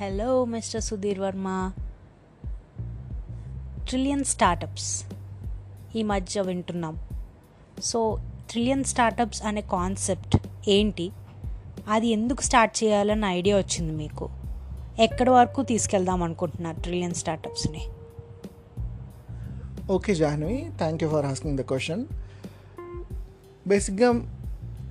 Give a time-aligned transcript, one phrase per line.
[0.00, 1.72] Hello mister Sudheer Varma
[3.88, 5.04] trillion startups
[5.96, 6.98] ఈ మధ్య వింటున్నాం.
[7.82, 8.18] సో
[8.50, 10.36] ట్రిలియన్ స్టార్టప్స్ అనే కాన్సెప్ట్
[10.68, 11.10] ఏంటి?
[11.88, 14.28] అది ఎందుకు స్టార్ట్ చేయాలన్న ఐడియా వచ్చింది మీకు?
[14.98, 17.88] ఎక్కడి వరకు తీసుకెళ్దాం అనుకుంటున్నారు trillion స్టార్టప్స్ని
[19.92, 22.04] okay Jahnavi thank you for asking the question
[23.66, 24.37] బేసిక్గా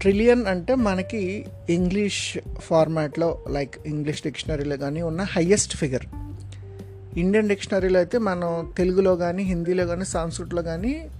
[0.00, 6.06] ట్రిలియన్ అంటే మనకి ఇంగ్లీష్ ఫార్మాట్లో లైక్ ఇంగ్లీష్ డిక్షనరీలో కానీ ఉన్న హయ్యెస్ట్ ఫిగర్.
[7.18, 11.10] ఇండియన్ డిక్షనరీలో అయితే మనం తెలుగులో కానీ హిందీలో కానీ సంస్కృట్లో కానీ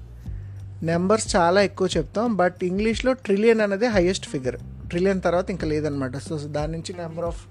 [0.83, 2.37] నెంబర్స్ చాలా ఎక్కువ చెప్తాం.
[2.37, 4.57] బట్ ఇంగ్లీష్లో ట్రిలియన్ అనేది హయ్యెస్ట్ ఫిగర్.
[4.89, 7.47] ట్రిలియన్ తర్వాత ఇంకా లేదనమాట సో దాని నుంచి number of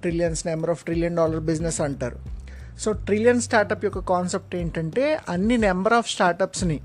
[0.00, 2.16] trillions number of trillion dollar business అంటారు.
[2.80, 6.80] సో ట్రిలియన్ స్టార్టప్ యొక్క కాన్సెప్ట్ ఏంటంటే అన్ని నెంబర్ ఆఫ్ స్టార్టప్స్ని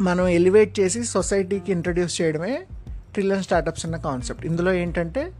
[0.00, 2.66] మనం ఎలివేట్ చేసి సొసైటీకి ఇంట్రడ్యూస్ చేయడమే
[3.12, 5.32] ట్రిలియన్ స్టార్టప్స్ అన్న కాన్సెప్ట్ ఇందులో ఏంటంటే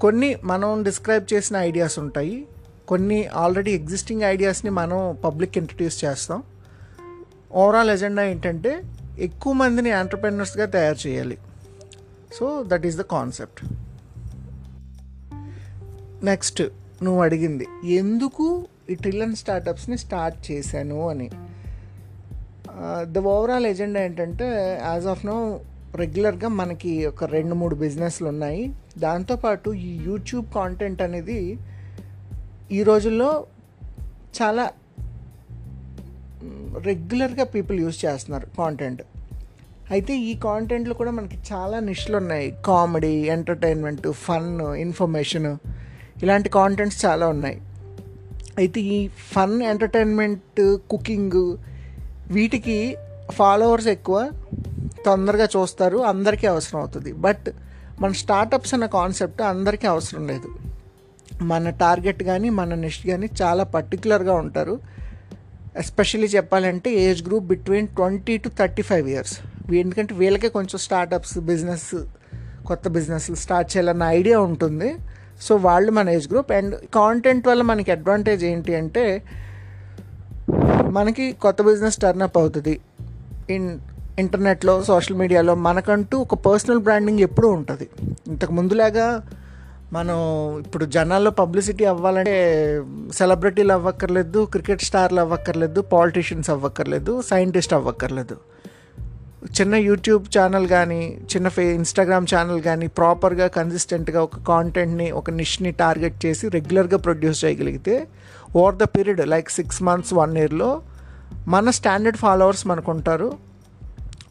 [0.00, 2.46] కొన్ని మనం డిస్క్రైబ్ చేసిన ఐడియాస్ ఉంటాయి.
[2.88, 6.42] కొన్ని ఆల్రెడీ ఎగ్జిస్టింగ్ ఐడియాస్ని మనం పబ్లిక్ ఇంట్రడ్యూస్ చేస్తాం.
[7.52, 8.82] ఓవరాల్ ఎజెండా ఏంటంటే
[9.18, 11.38] ఎక్కువ మందిని ఆంటర్ప్రెనర్స్గా తయారు చేయాలి.
[12.34, 13.64] So that is the concept
[16.24, 16.62] next
[17.02, 21.30] నువ్వు అడిగింది ఎందుకు ఈ ట్రిలియన్ స్టార్టప్స్ని స్టార్ట్ చేశాను అని?
[23.14, 24.46] ద ఓవరాల్ ఎజెండా ఏంటంటే
[24.90, 25.36] యాజ్ ఆఫ్ నో
[26.02, 28.62] రెగ్యులర్గా మనకి ఒక రెండు మూడు బిజినెస్లు ఉన్నాయి.
[29.04, 31.40] దాంతోపాటు ఈ యూట్యూబ్ కాంటెంట్ అనేది
[32.78, 33.30] ఈ రోజుల్లో
[34.38, 34.64] చాలా
[36.88, 39.02] రెగ్యులర్గా పీపుల్ యూజ్ చేస్తున్నారు కాంటెంట్
[39.94, 42.46] అయితే ఈ కాంటెంట్లో కూడా మనకి చాలా నిష్లు ఉన్నాయి.
[42.68, 44.48] కామెడీ ఎంటర్టైన్మెంట్ ఫన్
[44.84, 45.50] ఇన్ఫర్మేషన్
[46.22, 47.58] ఇలాంటి కాంటెంట్స్ చాలా ఉన్నాయి.
[48.60, 48.98] అయితే ఈ
[49.34, 50.60] ఫన్ ఎంటర్టైన్మెంట్
[50.92, 51.42] కుకింగ్
[52.34, 52.78] వీటికి
[53.38, 54.18] ఫాలోవర్స్ ఎక్కువ
[55.06, 57.12] తొందరగా చూస్తారు అందరికీ అవసరం అవుతుంది.
[57.26, 57.46] బట్
[58.00, 60.48] మన స్టార్టప్స్ అన్న కాన్సెప్ట్ అందరికీ అవసరం లేదు.
[61.50, 64.74] మన టార్గెట్ కానీ మన నెక్స్ట్ కానీ చాలా పర్టికులర్గా ఉంటారు.
[65.82, 69.34] ఎస్పెషల్లీ చెప్పాలంటే age group between twenty to thirty five years
[69.74, 71.90] ఎందుకంటే వీళ్ళకే కొంచెం స్టార్టప్స్ బిజినెస్
[72.66, 74.90] కొత్త బిజినెస్లు స్టార్ట్ చేయాలన్న ఐడియా ఉంటుంది.
[75.46, 79.04] సో వాళ్ళు మన ఏజ్ గ్రూప్ అండ్ కాంటెంట్ వల్ల మనకి అడ్వాంటేజ్ ఏంటి అంటే
[80.90, 82.80] మనకి కొత్త బిజినెస్ టర్నప్ అవుతుంది.
[83.50, 83.78] ఇన్
[84.18, 87.88] ఇంటర్నెట్లో సోషల్ మీడియాలో మనకంటూ ఒక పర్సనల్ బ్రాండింగ్ ఎప్పుడూ ఉంటుంది.
[88.28, 89.22] ఇంతకు ముందులాగా
[89.92, 90.18] మనం
[90.66, 92.82] ఇప్పుడు జనాల్లో పబ్లిసిటీ అవ్వాలంటే
[93.12, 98.36] సెలబ్రిటీలు అవ్వక్కర్లేదు క్రికెట్ స్టార్లు అవ్వక్కర్లేదు పాలిటీషియన్స్ అవ్వక్కర్లేదు సైంటిస్ట్ అవ్వక్కర్లేదు.
[99.62, 101.00] చిన్న యూట్యూబ్ ఛానల్ కానీ
[101.32, 107.40] చిన్న ఫే ఇన్స్టాగ్రామ్ ఛానల్ కానీ ప్రాపర్గా కన్సిస్టెంట్గా ఒక కాంటెంట్ని ఒక నిష్ని టార్గెట్ చేసి రెగ్యులర్గా ప్రొడ్యూస్
[107.44, 107.94] చేయగలిగితే
[108.56, 110.70] over the period like six months one ఇయర్లో
[111.48, 113.28] మన స్టాండర్డ్ ఫాలోవర్స్ మనకు ఉంటారు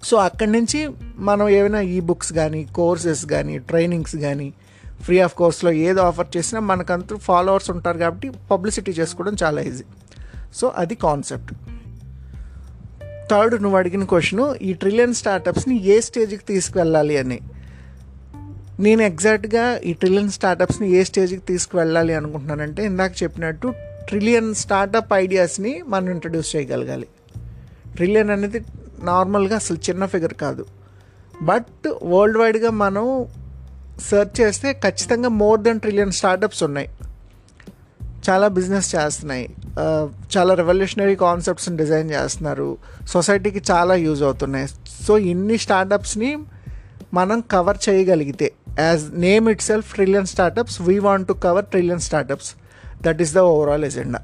[0.04, 0.82] సో అక్కడి నుంచి
[1.22, 4.50] మనం ఏమైనా ఈ బుక్స్ కానీ కోర్సెస్ కానీ ట్రైనింగ్స్ కానీ
[5.02, 9.86] ఫ్రీ ఆఫ్ కోర్స్లో ఏది ఆఫర్ చేసినా మనకంతా ఫాలోవర్స్ ఉంటారు కాబట్టి పబ్లిసిటీ చేసుకోవడం చాలా ఈజీ
[10.54, 11.54] సో అది కాన్సెప్ట్
[13.32, 17.40] థర్డ్ నువ్వు అడిగిన క్వశ్చన్ ఈ ట్రిలియన్ స్టార్టప్స్ని ఏ స్టేజ్కి తీసుకువెళ్ళాలి అని.
[18.80, 23.74] నేను ఎగ్జాక్ట్గా ఈ ట్రిలియన్ స్టార్టప్స్ని ఏ స్టేజ్కి తీసుకువెళ్ళాలి అనుకుంటున్నానంటే ఇందాక చెప్పినట్టు
[24.08, 27.08] ట్రిలియన్ స్టార్టప్ ఐడియాస్ని మనం ఇంట్రడ్యూస్ చేయగలగాలి.
[27.96, 28.62] ట్రిలియన్ అనేది
[29.04, 30.66] నార్మల్గా అసలు చిన్న ఫిగర్ కాదు.
[31.42, 33.26] బట్ వరల్డ్ వైడ్గా మనం
[34.10, 36.90] సెర్చ్ చేస్తే ఖచ్చితంగా మోర్ దెన్ ట్రిలియన్ స్టార్టప్స్ ఉన్నాయి.
[38.28, 39.46] చాలా బిజినెస్ చేస్తున్నాయి.
[40.36, 42.70] చాలా రెవల్యూషనరీ కాన్సెప్ట్స్ని డిజైన్ చేస్తున్నారు.
[43.14, 44.68] సొసైటీకి చాలా యూజ్ అవుతున్నాయి.
[45.06, 46.32] సో ఇన్ని స్టార్టప్స్ని
[47.20, 48.48] మనం కవర్ చేయగలిగితే
[48.80, 52.52] as name itself trillion startups we want to cover trillion startups
[53.08, 54.22] that is the overall agenda